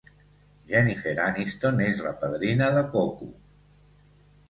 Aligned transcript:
Jennifer 0.71 1.13
Aniston 1.27 1.79
és 1.89 2.03
la 2.09 2.17
padrina 2.25 2.73
de 2.79 2.85
Coco. 2.99 3.33